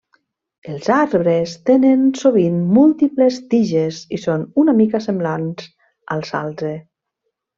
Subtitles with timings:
[0.75, 5.69] Els arbres tenen sovint múltiples tiges i són una mica semblants
[6.17, 6.75] al salze.